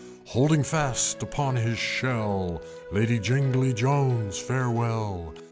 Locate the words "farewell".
4.39-5.35